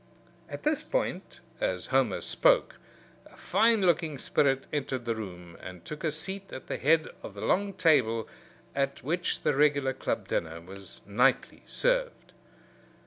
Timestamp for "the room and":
5.05-5.85